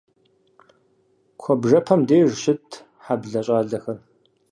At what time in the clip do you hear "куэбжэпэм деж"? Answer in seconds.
1.41-2.29